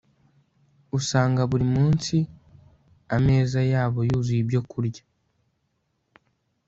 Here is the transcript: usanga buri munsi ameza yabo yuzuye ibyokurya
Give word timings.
usanga 0.97 1.41
buri 1.51 1.65
munsi 1.75 2.15
ameza 3.15 3.59
yabo 3.71 3.99
yuzuye 4.09 4.39
ibyokurya 4.43 5.03